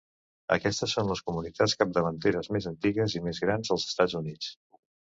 Aquestes 0.53 0.95
són 0.97 1.11
les 1.11 1.21
comunitats 1.27 1.77
capverdianes 1.83 2.51
més 2.57 2.69
antigues 2.75 3.19
i 3.21 3.25
més 3.31 3.45
grans 3.47 3.75
als 3.79 3.89
Estats 3.93 4.21
Units. 4.25 4.55